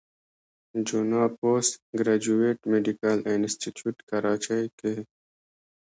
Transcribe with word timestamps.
جناح 0.87 1.27
پوسټ 1.39 1.73
ګريجويټ 1.99 2.57
ميډيکل 2.71 3.17
انسټيتيوټ 3.33 3.97
کراچۍ 4.09 4.63
کښې 4.79 4.95